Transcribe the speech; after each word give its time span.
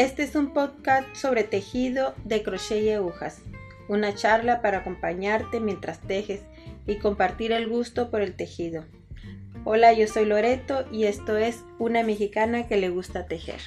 Este 0.00 0.22
es 0.22 0.34
un 0.34 0.54
podcast 0.54 1.14
sobre 1.14 1.44
tejido 1.44 2.14
de 2.24 2.42
crochet 2.42 2.82
y 2.82 2.88
agujas, 2.88 3.42
una 3.86 4.14
charla 4.14 4.62
para 4.62 4.78
acompañarte 4.78 5.60
mientras 5.60 6.00
tejes 6.00 6.40
y 6.86 6.96
compartir 6.96 7.52
el 7.52 7.68
gusto 7.68 8.10
por 8.10 8.22
el 8.22 8.34
tejido. 8.34 8.86
Hola, 9.66 9.92
yo 9.92 10.06
soy 10.06 10.24
Loreto 10.24 10.86
y 10.90 11.04
esto 11.04 11.36
es 11.36 11.64
Una 11.78 12.02
mexicana 12.02 12.66
que 12.66 12.78
le 12.78 12.88
gusta 12.88 13.26
tejer. 13.26 13.60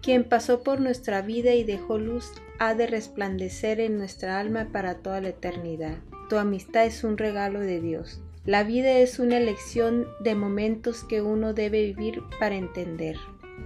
Quien 0.00 0.22
pasó 0.22 0.62
por 0.62 0.80
nuestra 0.80 1.22
vida 1.22 1.54
y 1.54 1.64
dejó 1.64 1.98
luz 1.98 2.30
ha 2.60 2.74
de 2.74 2.86
resplandecer 2.86 3.80
en 3.80 3.98
nuestra 3.98 4.38
alma 4.38 4.68
para 4.70 4.98
toda 4.98 5.20
la 5.20 5.30
eternidad. 5.30 5.96
Tu 6.30 6.36
amistad 6.36 6.86
es 6.86 7.02
un 7.02 7.18
regalo 7.18 7.58
de 7.58 7.80
Dios. 7.80 8.20
La 8.44 8.62
vida 8.62 8.92
es 8.98 9.18
una 9.18 9.38
elección 9.38 10.06
de 10.20 10.36
momentos 10.36 11.02
que 11.02 11.20
uno 11.20 11.52
debe 11.52 11.82
vivir 11.82 12.22
para 12.38 12.54
entender. 12.54 13.16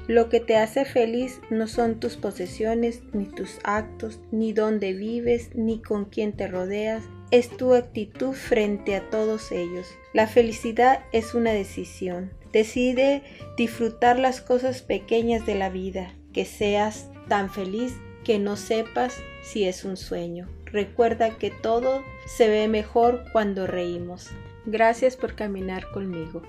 Lo 0.06 0.28
que 0.28 0.41
te 0.41 0.56
hace 0.56 0.84
feliz 0.84 1.41
no 1.51 1.66
son 1.66 2.01
tus 2.01 2.16
posesiones, 2.16 3.02
ni 3.12 3.27
tus 3.27 3.59
actos, 3.62 4.20
ni 4.30 4.52
dónde 4.52 4.95
vives, 4.95 5.51
ni 5.55 5.83
con 5.83 6.06
quién 6.06 6.33
te 6.33 6.48
rodeas, 6.48 7.05
es 7.30 7.51
tu 7.56 7.74
actitud 7.74 8.32
frente 8.32 8.96
a 8.96 9.10
todos 9.10 9.52
ellos. 9.52 9.87
La 10.15 10.27
felicidad 10.27 11.01
es 11.12 11.34
una 11.34 11.52
decisión. 11.52 12.32
Decide 12.52 13.23
disfrutar 13.59 14.19
las 14.19 14.41
cosas 14.41 14.80
pequeñas 14.80 15.45
de 15.45 15.55
la 15.55 15.69
vida, 15.69 16.15
que 16.32 16.46
seas 16.46 17.10
tan 17.29 17.51
feliz 17.51 17.95
que 18.24 18.38
no 18.38 18.57
sepas 18.57 19.20
si 19.43 19.65
es 19.65 19.84
un 19.84 19.96
sueño. 19.96 20.48
Recuerda 20.65 21.37
que 21.37 21.51
todo 21.51 22.02
se 22.27 22.48
ve 22.48 22.68
mejor 22.68 23.24
cuando 23.32 23.66
reímos. 23.66 24.30
Gracias 24.65 25.16
por 25.16 25.34
caminar 25.34 25.91
conmigo. 25.93 26.43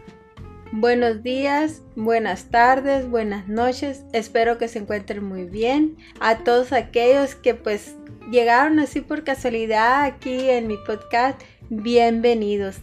Buenos 0.71 1.23
días, 1.23 1.81
buenas 1.95 2.51
tardes, 2.51 3.09
buenas 3.09 3.47
noches. 3.47 4.03
Espero 4.13 4.59
que 4.59 4.67
se 4.67 4.77
encuentren 4.77 5.23
muy 5.23 5.45
bien. 5.45 5.97
A 6.19 6.44
todos 6.44 6.73
aquellos 6.73 7.33
que 7.33 7.55
pues 7.55 7.95
llegaron 8.30 8.77
así 8.77 9.02
por 9.02 9.23
casualidad 9.23 10.03
aquí 10.03 10.47
en 10.47 10.67
mi 10.67 10.77
podcast, 10.77 11.41
bienvenidos. 11.71 12.77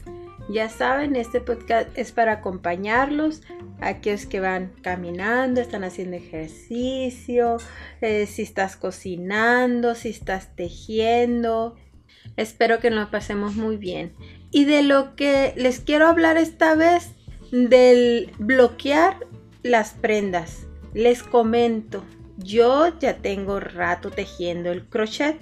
Ya 0.51 0.69
saben, 0.69 1.15
este 1.15 1.41
podcast 1.41 1.89
es 1.97 2.11
para 2.11 2.33
acompañarlos, 2.33 3.43
aquellos 3.81 4.27
que 4.27 4.41
van 4.41 4.73
caminando, 4.83 5.61
están 5.61 5.85
haciendo 5.85 6.17
ejercicio, 6.17 7.59
eh, 8.01 8.27
si 8.27 8.43
estás 8.43 8.77
cocinando, 8.77 9.95
si 9.95 10.09
estás 10.09 10.57
tejiendo. 10.57 11.77
Espero 12.37 12.81
que 12.81 12.91
nos 12.91 13.11
pasemos 13.11 13.55
muy 13.55 13.77
bien. 13.77 14.13
Y 14.51 14.65
de 14.65 14.83
lo 14.83 15.15
que 15.15 15.53
les 15.57 15.79
quiero 15.79 16.09
hablar 16.09 16.37
esta 16.37 16.75
vez, 16.75 17.13
del 17.65 18.33
bloquear 18.39 19.27
las 19.63 19.93
prendas. 19.95 20.67
Les 20.95 21.23
comento, 21.23 22.05
yo 22.37 22.99
ya 22.99 23.17
tengo 23.19 23.61
rato 23.61 24.11
tejiendo 24.11 24.71
el 24.71 24.85
crochet, 24.85 25.39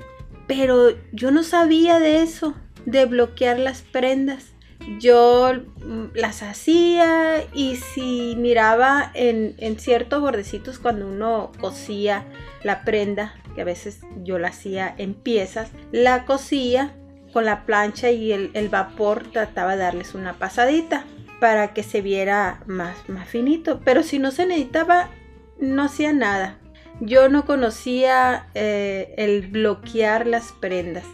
pero 0.46 0.90
yo 1.12 1.30
no 1.30 1.42
sabía 1.42 1.98
de 1.98 2.22
eso, 2.22 2.54
de 2.86 3.06
bloquear 3.06 3.58
las 3.58 3.82
prendas. 3.82 4.52
Yo 4.98 5.52
mm, 5.54 6.06
las 6.14 6.42
hacía 6.42 7.44
y 7.54 7.76
si 7.76 8.34
miraba 8.36 9.10
en, 9.14 9.54
en 9.58 9.78
ciertos 9.78 10.20
bordecitos 10.20 10.78
cuando 10.78 11.06
uno 11.06 11.52
cosía 11.60 12.26
la 12.62 12.84
prenda, 12.84 13.34
que 13.54 13.62
a 13.62 13.64
veces 13.64 14.00
yo 14.22 14.38
la 14.38 14.48
hacía 14.48 14.94
en 14.98 15.14
piezas, 15.14 15.70
la 15.92 16.24
cosía 16.24 16.94
con 17.34 17.44
la 17.44 17.66
plancha 17.66 18.10
y 18.10 18.32
el, 18.32 18.68
vapor 18.68 19.24
trataba 19.32 19.72
de 19.72 19.82
darles 19.82 20.14
una 20.14 20.34
pasadita 20.34 21.04
para 21.45 21.75
que 21.75 21.83
se 21.83 22.00
viera 22.00 22.62
más, 22.64 23.06
más 23.06 23.28
finito. 23.28 23.83
Pero 23.84 24.03
si 24.03 24.19
no 24.19 24.31
se 24.31 24.47
necesitaba, 24.47 25.11
no 25.59 25.83
hacía 25.83 26.14
nada. 26.14 26.59
Yo 27.00 27.28
no 27.28 27.45
conocía 27.45 28.48
eh, 28.55 29.12
el 29.19 29.49
bloquear 29.49 30.27
las 30.27 30.53
prendas. 30.53 31.04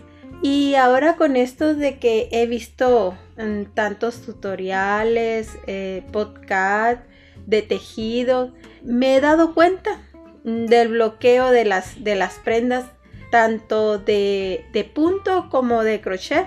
Y 0.40 0.76
ahora 0.76 1.16
con 1.16 1.34
esto 1.34 1.74
de 1.74 1.98
que 1.98 2.28
he 2.30 2.46
visto 2.46 3.18
mm, 3.38 3.74
tantos 3.74 4.22
tutoriales, 4.22 5.58
eh, 5.66 6.04
podcast 6.12 7.02
de 7.46 7.62
tejido, 7.62 8.54
me 8.84 9.16
he 9.16 9.20
dado 9.20 9.52
cuenta 9.52 10.00
mm, 10.44 10.66
del 10.66 10.90
bloqueo 10.90 11.50
de 11.50 11.64
las, 11.64 12.04
de 12.04 12.14
las 12.14 12.34
prendas 12.34 12.84
tanto 13.32 13.98
de, 13.98 14.64
punto 14.94 15.48
como 15.50 15.82
de 15.82 16.00
crochet. 16.00 16.46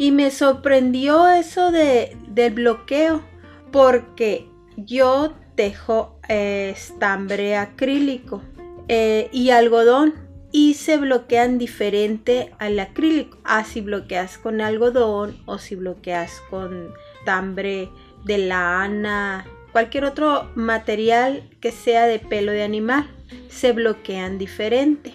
Y 0.00 0.12
me 0.12 0.30
sorprendió 0.30 1.28
eso 1.28 1.70
de, 1.70 2.16
del 2.26 2.54
bloqueo 2.54 3.22
porque 3.70 4.48
yo 4.78 5.34
tejo 5.56 6.18
eh, 6.26 6.72
estambre 6.74 7.54
acrílico 7.58 8.40
eh, 8.88 9.28
y 9.30 9.50
algodón 9.50 10.14
y 10.52 10.72
se 10.72 10.96
bloquean 10.96 11.58
diferente 11.58 12.50
al 12.58 12.80
acrílico. 12.80 13.36
Ah, 13.44 13.62
bloqueas 13.82 14.38
con 14.38 14.62
algodón 14.62 15.36
o 15.44 15.58
si 15.58 15.74
bloqueas 15.74 16.40
con 16.48 16.94
estambre 17.18 17.90
de 18.24 18.38
lana, 18.38 19.46
cualquier 19.70 20.06
otro 20.06 20.50
material 20.54 21.46
que 21.60 21.72
sea 21.72 22.06
de 22.06 22.20
pelo 22.20 22.52
de 22.52 22.62
animal, 22.62 23.06
se 23.50 23.72
bloquean 23.72 24.38
diferente. 24.38 25.12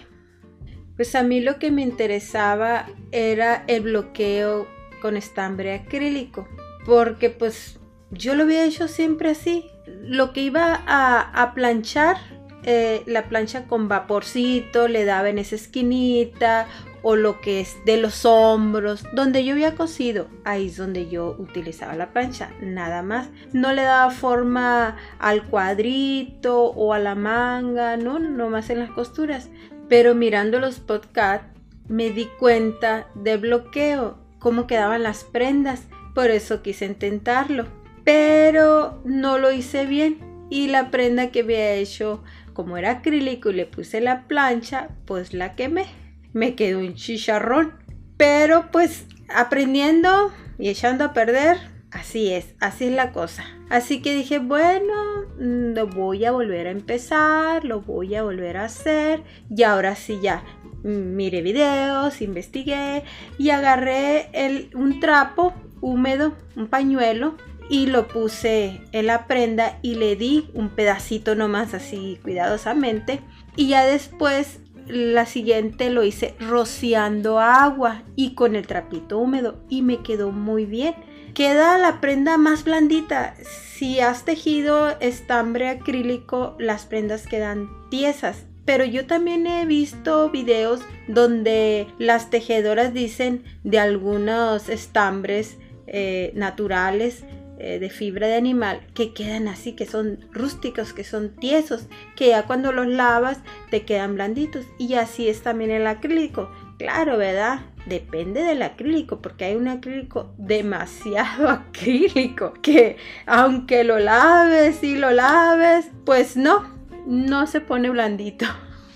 Pues 0.94 1.16
a 1.16 1.24
mí 1.24 1.40
lo 1.40 1.58
que 1.58 1.72
me 1.72 1.82
interesaba 1.82 2.86
era 3.10 3.64
el 3.66 3.82
bloqueo 3.82 4.75
con 5.06 5.16
estambre 5.16 5.72
acrílico, 5.72 6.48
porque 6.84 7.30
pues 7.30 7.78
yo 8.10 8.34
lo 8.34 8.42
había 8.42 8.64
hecho 8.64 8.88
siempre 8.88 9.30
así. 9.30 9.70
Lo 9.86 10.32
que 10.32 10.40
iba 10.40 10.82
a, 10.84 11.52
planchar, 11.54 12.16
eh, 12.64 13.04
la 13.06 13.28
plancha 13.28 13.68
con 13.68 13.86
vaporcito, 13.86 14.88
le 14.88 15.04
daba 15.04 15.28
en 15.28 15.38
esa 15.38 15.54
esquinita 15.54 16.66
o 17.02 17.14
lo 17.14 17.40
que 17.40 17.60
es 17.60 17.76
de 17.84 17.98
los 17.98 18.24
hombros, 18.24 19.04
donde 19.12 19.44
yo 19.44 19.52
había 19.52 19.76
cosido, 19.76 20.26
ahí 20.44 20.66
es 20.66 20.76
donde 20.76 21.08
yo 21.08 21.36
utilizaba 21.38 21.94
la 21.94 22.10
plancha, 22.12 22.50
nada 22.60 23.02
más. 23.02 23.28
No 23.52 23.72
le 23.72 23.82
daba 23.82 24.10
forma 24.10 24.96
al 25.20 25.44
cuadrito 25.44 26.64
o 26.64 26.92
a 26.94 26.98
la 26.98 27.14
manga, 27.14 27.96
no, 27.96 28.18
nomás 28.18 28.70
en 28.70 28.80
las 28.80 28.90
costuras. 28.90 29.50
Pero 29.88 30.16
mirando 30.16 30.58
los 30.58 30.80
podcasts 30.80 31.46
me 31.86 32.10
di 32.10 32.24
cuenta 32.40 33.06
de 33.14 33.36
bloqueo, 33.36 34.25
cómo 34.46 34.68
quedaban 34.68 35.02
las 35.02 35.24
prendas, 35.24 35.88
por 36.14 36.30
eso 36.30 36.62
quise 36.62 36.84
intentarlo. 36.84 37.66
Pero 38.04 39.02
no 39.04 39.38
lo 39.38 39.50
hice 39.50 39.86
bien 39.86 40.46
y 40.48 40.68
la 40.68 40.92
prenda 40.92 41.32
que 41.32 41.40
había 41.40 41.72
hecho, 41.72 42.22
como 42.52 42.76
era 42.76 42.92
acrílico 42.92 43.50
y 43.50 43.54
le 43.54 43.66
puse 43.66 44.00
la 44.00 44.28
plancha, 44.28 44.90
pues 45.04 45.34
la 45.34 45.56
quemé. 45.56 45.86
Me 46.32 46.54
quedó 46.54 46.78
un 46.78 46.94
chicharrón. 46.94 47.72
Pero 48.16 48.70
pues 48.70 49.06
aprendiendo 49.34 50.30
y 50.60 50.68
echando 50.68 51.02
a 51.02 51.12
perder, 51.12 51.56
así 51.90 52.32
es, 52.32 52.54
así 52.60 52.84
es 52.84 52.92
la 52.92 53.10
cosa. 53.10 53.44
Así 53.68 54.00
que 54.00 54.14
dije, 54.14 54.38
bueno, 54.38 55.24
mm, 55.40 55.74
lo 55.74 55.88
voy 55.88 56.24
a 56.24 56.30
volver 56.30 56.68
a 56.68 56.70
empezar, 56.70 57.64
lo 57.64 57.80
voy 57.80 58.14
a 58.14 58.22
volver 58.22 58.58
a 58.58 58.66
hacer. 58.66 59.24
Y 59.50 59.64
ahora 59.64 59.96
sí 59.96 60.20
ya 60.22 60.44
miré 60.86 61.42
videos, 61.42 62.20
investigué 62.22 63.04
y 63.38 63.50
agarré 63.50 64.30
un 64.74 65.00
trapo 65.00 65.52
húmedo, 65.80 66.34
un 66.56 66.68
pañuelo 66.68 67.36
y 67.68 67.86
lo 67.86 68.06
puse 68.08 68.80
en 68.92 69.06
la 69.06 69.26
prenda 69.26 69.78
y 69.82 69.96
le 69.96 70.16
di 70.16 70.48
un 70.54 70.70
pedacito 70.70 71.34
nomás 71.34 71.74
así 71.74 72.18
cuidadosamente. 72.22 73.20
Y 73.56 73.68
ya 73.68 73.84
después 73.84 74.60
la 74.86 75.26
siguiente 75.26 75.90
lo 75.90 76.04
hice 76.04 76.36
rociando 76.38 77.40
agua 77.40 78.02
y 78.14 78.34
con 78.34 78.54
el 78.54 78.66
trapito 78.66 79.18
húmedo 79.18 79.64
y 79.68 79.82
me 79.82 80.02
quedó 80.02 80.30
muy 80.30 80.64
bien 80.64 80.94
queda 81.36 81.76
la 81.76 82.00
prenda 82.00 82.38
más 82.38 82.64
blandita. 82.64 83.34
Si 83.44 84.00
has 84.00 84.24
tejido 84.24 84.98
estambre 85.00 85.68
acrílico, 85.68 86.56
las 86.58 86.86
prendas 86.86 87.26
quedan 87.26 87.68
tiesas. 87.90 88.46
Pero 88.66 88.84
yo 88.84 89.06
también 89.06 89.46
he 89.46 89.64
visto 89.64 90.28
videos 90.30 90.80
donde 91.08 91.86
las 91.98 92.28
tejedoras 92.30 92.92
dicen 92.92 93.44
de 93.64 93.78
algunos 93.78 94.68
estambres 94.68 95.56
eh, 95.86 96.32
naturales 96.34 97.24
eh, 97.58 97.78
de 97.78 97.88
fibra 97.88 98.26
de 98.26 98.34
animal 98.34 98.82
que 98.92 99.14
quedan 99.14 99.48
así, 99.48 99.72
que 99.72 99.86
son 99.86 100.26
rústicos, 100.30 100.92
que 100.92 101.04
son 101.04 101.30
tiesos, 101.36 101.86
que 102.14 102.28
ya 102.28 102.42
cuando 102.42 102.70
los 102.70 102.86
lavas 102.86 103.38
te 103.70 103.84
quedan 103.84 104.16
blanditos. 104.16 104.66
Y 104.78 104.94
así 104.94 105.28
es 105.28 105.42
también 105.42 105.70
el 105.70 105.86
acrílico. 105.86 106.50
Claro, 106.76 107.16
¿verdad? 107.16 107.60
Depende 107.86 108.42
del 108.42 108.60
acrílico, 108.62 109.22
porque 109.22 109.46
hay 109.46 109.54
un 109.54 109.68
acrílico 109.68 110.34
demasiado 110.36 111.48
acrílico 111.48 112.52
que 112.60 112.96
aunque 113.24 113.84
lo 113.84 114.00
laves 114.00 114.82
y 114.82 114.96
lo 114.96 115.12
laves, 115.12 115.88
pues 116.04 116.36
no, 116.36 116.75
no 117.06 117.46
se 117.46 117.60
pone 117.60 117.90
blandito. 117.90 118.46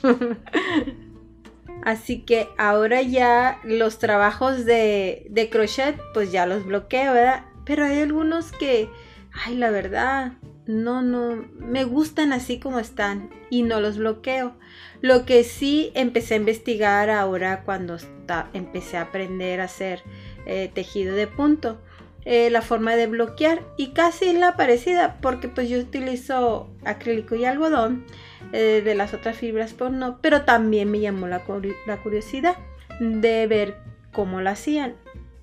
Así 1.82 2.22
que 2.22 2.48
ahora 2.58 3.00
ya 3.00 3.58
los 3.64 3.98
trabajos 3.98 4.66
de, 4.66 5.26
de, 5.30 5.48
crochet, 5.48 5.98
pues 6.12 6.30
ya 6.30 6.44
los 6.44 6.66
bloqueo, 6.66 7.14
¿verdad? 7.14 7.46
Pero 7.64 7.84
hay 7.84 8.00
algunos 8.00 8.52
que, 8.52 8.90
ay, 9.32 9.56
la 9.56 9.70
verdad, 9.70 10.32
no, 10.66 11.02
no, 11.02 11.44
me 11.56 11.84
gustan 11.84 12.32
así 12.32 12.60
como 12.60 12.78
están 12.78 13.30
y 13.48 13.62
no 13.62 13.80
los 13.80 13.98
bloqueo. 13.98 14.54
Lo 15.00 15.24
que 15.24 15.42
sí 15.42 15.90
empecé 15.94 16.34
a 16.34 16.38
investigar 16.38 17.08
ahora 17.08 17.62
cuando 17.64 17.96
empecé 18.52 18.96
a 18.96 19.02
aprender 19.02 19.60
a 19.60 19.64
hacer 19.64 20.02
eh, 20.46 20.70
tejido 20.72 21.14
de 21.14 21.26
punto, 21.26 21.80
eh, 22.32 22.48
la 22.48 22.62
forma 22.62 22.94
de 22.94 23.08
bloquear 23.08 23.60
y 23.76 23.88
casi 23.88 24.32
la 24.32 24.56
parecida 24.56 25.16
porque 25.20 25.48
pues 25.48 25.68
yo 25.68 25.80
utilizo 25.80 26.70
acrílico 26.84 27.34
y 27.34 27.44
algodón 27.44 28.04
eh, 28.52 28.82
de 28.84 28.94
las 28.94 29.14
otras 29.14 29.36
fibras 29.36 29.74
pues 29.74 29.90
no, 29.90 30.20
pero 30.22 30.42
también 30.42 30.92
me 30.92 31.00
llamó 31.00 31.26
la, 31.26 31.42
la 31.88 31.96
curiosidad 32.04 32.56
de 33.00 33.48
ver 33.48 33.78
cómo 34.12 34.40
lo 34.40 34.48
hacían 34.48 34.94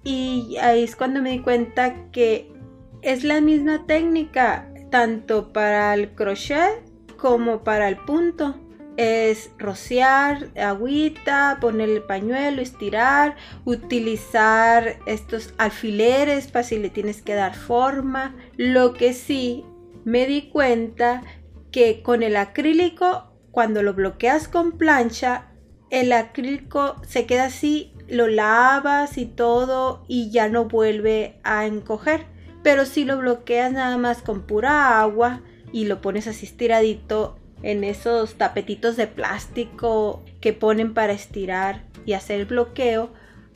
y 0.06 0.56
ahí 0.62 0.84
es 0.84 0.95
cuando 0.95 1.22
me 1.22 1.31
di 1.31 1.39
cuenta 1.42 2.10
que 2.12 2.54
es 3.01 3.25
la 3.25 3.42
misma 3.42 3.86
técnica 3.86 4.72
tanto 4.89 5.51
para 5.51 5.94
el 5.94 6.12
crochet 6.12 6.81
como 7.18 7.66
para 7.66 7.89
el 7.89 7.98
punto. 7.98 8.56
Es 8.97 9.51
rociar 9.57 10.49
agüita, 10.57 11.57
poner 11.61 11.89
el 11.89 12.01
pañuelo, 12.01 12.61
estirar, 12.61 13.35
utilizar 13.63 14.97
estos 15.05 15.53
alfileres 15.57 16.47
para 16.47 16.63
si 16.63 16.77
le 16.77 16.89
tienes 16.89 17.21
que 17.21 17.35
dar 17.35 17.55
forma. 17.55 18.35
Lo 18.57 18.94
que 18.94 19.13
sí 19.13 19.63
me 20.03 20.25
di 20.25 20.49
cuenta 20.49 21.23
que 21.71 22.01
con 22.01 22.23
el 22.23 22.35
acrílico, 22.35 23.31
cuando 23.51 23.83
lo 23.83 23.94
bloqueas 23.94 24.47
con 24.47 24.73
plancha, 24.73 25.45
el 25.89 26.11
acrílico 26.11 26.95
se 27.07 27.25
queda 27.25 27.45
así, 27.45 27.93
lo 28.09 28.27
lavas 28.27 29.17
y 29.17 29.25
todo 29.25 30.03
y 30.07 30.31
ya 30.31 30.50
no 30.50 30.65
vuelve 30.65 31.39
a 31.43 31.65
encoger 31.65 32.25
pero 32.67 32.85
si 32.85 33.05
lo 33.05 33.17
bloqueas 33.17 33.71
nada 33.71 33.97
más 33.97 34.21
con 34.21 34.41
pura 34.41 35.00
agua 35.00 35.39
y 35.71 35.85
lo 35.85 36.01
pones 36.01 36.27
así 36.27 36.45
estiradito 36.45 37.39
en 37.63 37.83
esos 37.83 38.36
tapetitos 38.36 38.98
de 38.98 39.07
plástico 39.07 40.24
que 40.42 40.54
ponen 40.54 40.94
para 40.94 41.13
estirar 41.13 41.83
y 42.06 42.13
hacer 42.13 42.42
el 42.42 42.45
bloqueo, 42.45 43.12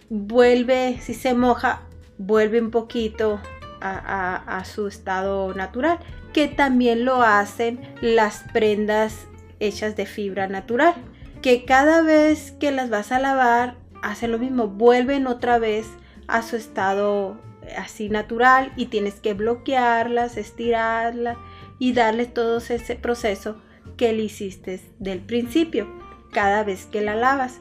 vuelve, 0.09 0.99
si 1.01 1.13
se 1.13 1.33
moja, 1.33 1.83
vuelve 2.17 2.59
un 2.61 2.71
poquito 2.71 3.39
a, 3.81 4.63
su 4.65 4.87
estado 4.87 5.53
natural, 5.55 5.99
que 6.33 6.47
también 6.47 7.03
lo 7.03 7.23
hacen 7.23 7.79
las 8.01 8.43
prendas 8.53 9.27
hechas 9.59 9.95
de 9.95 10.05
fibra 10.05 10.47
natural, 10.47 10.93
que 11.41 11.65
cada 11.65 12.03
vez 12.03 12.51
que 12.51 12.71
las 12.71 12.89
vas 12.89 13.11
a 13.11 13.19
lavar, 13.19 13.77
hacen 14.03 14.31
lo 14.31 14.37
mismo, 14.37 14.67
vuelven 14.67 15.25
otra 15.25 15.57
vez 15.57 15.87
a 16.27 16.43
su 16.43 16.55
estado 16.55 17.41
así 17.77 18.09
natural 18.09 18.71
y 18.75 18.87
tienes 18.87 19.15
que 19.15 19.33
bloquearlas, 19.33 20.37
estirarlas 20.37 21.37
y 21.79 21.93
darle 21.93 22.25
todo 22.27 22.57
ese 22.57 22.95
proceso 22.95 23.57
que 23.97 24.13
le 24.13 24.23
hiciste 24.23 24.79
del 24.99 25.19
principio 25.19 25.87
cada 26.31 26.63
vez 26.63 26.85
que 26.85 27.01
la 27.01 27.15
lavas. 27.15 27.59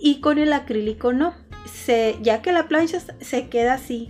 Y 0.00 0.20
con 0.20 0.38
el 0.38 0.52
acrílico 0.52 1.12
no, 1.12 1.34
se, 1.66 2.16
ya 2.22 2.42
que 2.42 2.52
la 2.52 2.68
plancha 2.68 3.00
se 3.20 3.48
queda 3.48 3.74
así. 3.74 4.08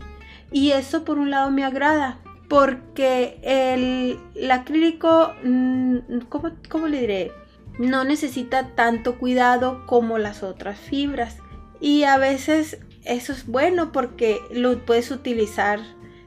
Y 0.51 0.73
eso 0.73 1.05
por 1.05 1.19
un 1.19 1.31
lado 1.31 1.51
me 1.51 1.65
agrada, 1.65 2.21
porque 2.49 3.39
el, 3.43 4.51
acrílico, 4.51 5.35
mm, 5.45 6.21
¿cómo, 6.29 6.51
¿cómo 6.69 6.89
le 6.89 7.01
diré? 7.01 7.33
No 7.79 8.05
necesita 8.05 8.75
tanto 8.75 9.19
cuidado 9.19 9.85
como 9.87 10.19
las 10.19 10.43
otras 10.43 10.79
fibras. 10.79 11.39
Y 11.81 12.05
a 12.05 12.19
veces 12.19 12.81
eso 13.05 13.33
es 13.33 13.47
bueno 13.47 13.93
porque 13.93 14.41
lo 14.51 14.85
puedes 14.85 15.11
utilizar 15.11 15.81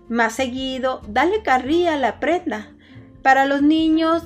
más 0.07 0.33
seguido. 0.33 1.01
Dale 1.07 1.41
carrilla 1.43 1.95
a 1.95 1.97
la 1.97 2.19
prenda. 2.19 2.71
Para 3.21 3.45
los 3.45 3.61
niños, 3.61 4.23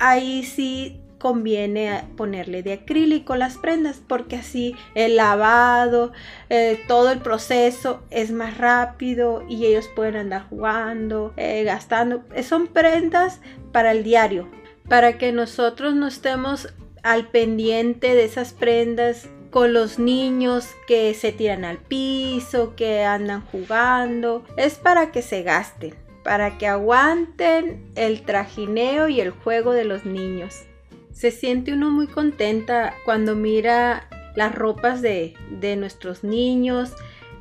ahí 0.00 0.44
sí 0.44 1.00
conviene 1.24 2.04
ponerle 2.18 2.62
de 2.62 2.74
acrílico 2.74 3.34
las 3.34 3.56
prendas 3.56 4.02
porque 4.06 4.36
así 4.36 4.76
el 4.94 5.16
lavado, 5.16 6.12
eh, 6.50 6.78
todo 6.86 7.10
el 7.12 7.20
proceso 7.20 8.02
es 8.10 8.30
más 8.30 8.58
rápido 8.58 9.42
y 9.48 9.64
ellos 9.64 9.88
pueden 9.96 10.16
andar 10.16 10.46
jugando, 10.50 11.32
eh, 11.38 11.64
gastando. 11.64 12.24
Son 12.42 12.66
prendas 12.66 13.40
para 13.72 13.92
el 13.92 14.04
diario, 14.04 14.50
para 14.86 15.16
que 15.16 15.32
nosotros 15.32 15.94
no 15.94 16.08
estemos 16.08 16.74
al 17.02 17.28
pendiente 17.28 18.14
de 18.14 18.24
esas 18.24 18.52
prendas 18.52 19.26
con 19.48 19.72
los 19.72 19.98
niños 19.98 20.68
que 20.86 21.14
se 21.14 21.32
tiran 21.32 21.64
al 21.64 21.78
piso, 21.78 22.74
que 22.76 23.02
andan 23.02 23.46
jugando. 23.46 24.44
Es 24.58 24.74
para 24.74 25.10
que 25.10 25.22
se 25.22 25.42
gasten, 25.42 25.94
para 26.24 26.58
que 26.58 26.66
aguanten 26.66 27.84
el 27.94 28.22
trajineo 28.22 29.08
y 29.08 29.20
el 29.20 29.30
juego 29.30 29.72
de 29.72 29.84
los 29.84 30.04
niños. 30.04 30.62
Se 31.12 31.30
siente 31.30 31.72
uno 31.72 31.90
muy 31.90 32.08
contenta 32.08 32.94
cuando 33.04 33.36
mira 33.36 34.08
las 34.34 34.52
ropas 34.54 35.00
de, 35.00 35.34
nuestros 35.78 36.24
niños, 36.24 36.92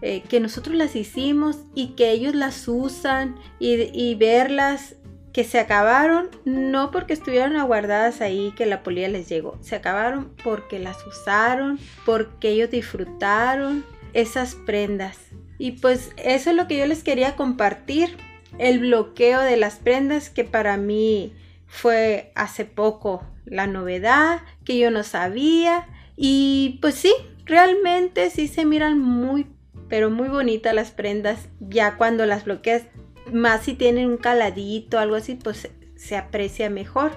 eh, 0.02 0.22
que 0.30 0.40
nosotros 0.40 0.76
las 0.76 0.96
hicimos 0.96 1.58
y 1.74 1.96
que 1.96 2.12
ellos 2.12 2.36
las 2.36 2.68
usan 2.68 3.40
y, 3.58 3.90
y 3.94 4.16
verlas 4.16 4.96
que 5.32 5.44
se 5.44 5.60
acabaron 5.60 6.30
no 6.46 6.92
porque 6.92 7.14
estuvieron 7.14 7.56
aguardadas 7.56 8.22
ahí 8.22 8.54
que 8.56 8.68
la 8.68 8.84
polilla 8.84 9.08
les 9.08 9.28
llegó, 9.28 9.58
se 9.62 9.76
acabaron 9.76 10.32
porque 10.44 10.78
las 10.78 10.98
usaron, 11.08 11.80
porque 12.06 12.50
ellos 12.50 12.70
disfrutaron 12.70 13.84
esas 14.14 14.54
prendas. 14.54 15.18
Y 15.58 15.74
pues 15.74 16.12
eso 16.18 16.52
es 16.52 16.56
lo 16.56 16.68
que 16.68 16.78
yo 16.78 16.86
les 16.86 17.04
quería 17.04 17.36
compartir, 17.36 18.18
el 18.58 18.80
bloqueo 18.80 19.42
de 19.42 19.58
las 19.58 19.76
prendas 19.76 20.30
que 20.30 20.44
para 20.44 20.78
mí 20.78 21.34
fue 21.68 22.32
hace 22.36 22.66
poco 22.66 23.24
la 23.46 23.68
novedad, 23.68 24.42
que 24.64 24.78
yo 24.78 24.92
no 24.92 25.04
sabía 25.04 25.88
y 26.16 26.80
pues 26.82 26.96
sí, 26.96 27.14
realmente 27.46 28.30
sí 28.30 28.48
se 28.48 28.66
miran 28.66 29.00
muy 29.00 29.48
pero 29.90 30.10
muy 30.10 30.28
bonitas 30.28 30.74
las 30.74 30.90
prendas 30.90 31.50
ya 31.60 31.98
cuando 31.98 32.26
las 32.26 32.46
bloqueas 32.46 32.84
más 33.32 33.62
si 33.62 33.74
tienen 33.74 34.10
un 34.10 34.18
caladito, 34.18 35.00
algo 35.00 35.16
así, 35.16 35.36
pues 35.36 35.70
se 35.96 36.18
aprecia 36.18 36.70
mejor. 36.70 37.12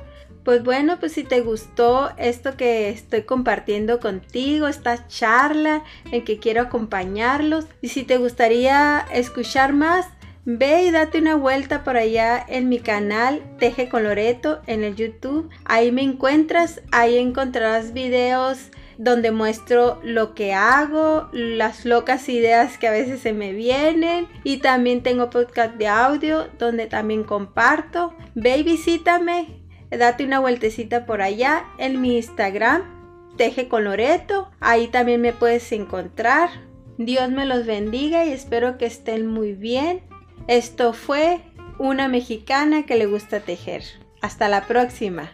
Pues 0.45 0.63
bueno, 0.63 1.01
pues 1.01 1.13
si 1.13 1.25
te 1.25 1.41
gustó 1.41 2.11
esto 2.19 2.57
que 2.57 2.91
estoy 2.91 3.23
compartiendo 3.23 3.99
contigo, 3.99 4.69
esta 4.69 5.09
charla 5.09 5.83
en 6.13 6.25
que 6.25 6.39
quiero 6.39 6.61
acompañarlos, 6.61 7.67
y 7.81 7.89
si 7.89 8.05
te 8.05 8.19
gustaría 8.19 9.07
escuchar 9.13 9.73
más, 9.73 10.07
ve 10.47 10.85
y 10.85 10.91
date 10.93 11.19
una 11.19 11.35
vuelta 11.35 11.83
por 11.83 11.97
allá 11.97 12.43
en 12.49 12.69
mi 12.69 12.79
canal 12.79 13.43
Teje 13.59 13.89
con 13.89 14.05
Loreto 14.05 14.63
en 14.69 14.85
el 14.85 14.95
YouTube. 14.95 15.51
Ahí 15.65 15.91
me 15.91 16.03
encuentras, 16.03 16.81
ahí 16.93 17.19
encontrarás 17.19 17.93
videos 17.93 18.71
donde 18.97 19.33
muestro 19.33 20.01
lo 20.05 20.35
que 20.35 20.55
hago, 20.55 21.29
las 21.33 21.85
locas 21.85 22.29
ideas 22.29 22.79
que 22.79 22.87
a 22.87 22.93
veces 22.93 23.21
se 23.21 23.33
me 23.33 23.53
vienen 23.53 24.29
y 24.45 24.59
también 24.59 25.03
tengo 25.03 25.31
podcast 25.31 25.75
de 25.75 25.89
audio 25.89 26.47
donde 26.61 26.87
también 26.87 27.25
comparto. 27.25 28.15
Ve 28.37 28.59
y 28.59 28.63
visítame, 28.63 29.65
date 29.91 30.25
una 30.25 30.39
vueltecita 30.39 31.07
por 31.07 31.23
allá 31.23 31.65
en 31.79 32.01
mi 32.01 32.17
Instagram, 32.17 32.95
Teje 33.37 33.67
con 33.67 33.85
Loreto, 33.85 34.49
ahí 34.61 34.87
también 34.87 35.21
me 35.21 35.33
puedes 35.33 35.71
encontrar. 35.73 36.49
Dios 36.99 37.31
me 37.31 37.45
los 37.45 37.67
bendiga 37.67 38.25
y 38.25 38.33
espero 38.33 38.79
que 38.79 38.87
estén 38.87 39.27
muy 39.27 39.53
bien. 39.53 40.03
Esto 40.49 40.93
fue 40.93 41.41
una 41.79 42.07
mexicana 42.07 42.87
que 42.87 42.95
le 42.95 43.07
gusta 43.07 43.41
tejer. 43.41 43.83
Hasta 44.23 44.49
la 44.49 44.67
próxima. 44.67 45.33